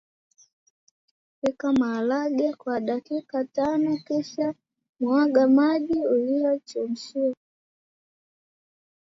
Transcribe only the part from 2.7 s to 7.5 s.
dakika tanokisha mwaga maji uliyochemshia